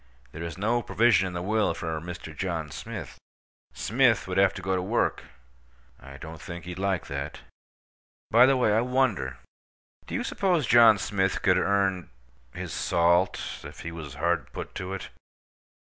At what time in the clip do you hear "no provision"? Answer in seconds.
0.57-1.27